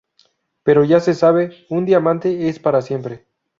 Pero 0.63 0.83
ya 0.83 0.99
se 0.99 1.13
sabe: 1.13 1.55
un 1.69 1.85
diamante 1.85 2.49
es 2.49 2.57
para 2.57 2.81
siempre. 2.81 3.27